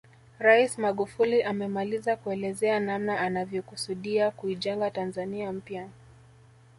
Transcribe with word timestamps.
Rais 0.39 0.77
Magufuli 0.77 1.43
amemaliza 1.43 2.15
kuelezea 2.15 2.79
namna 2.79 3.19
anavyokusudia 3.19 4.31
kuijenga 4.31 4.91
Tanzania 4.91 5.51
mpya 5.51 5.89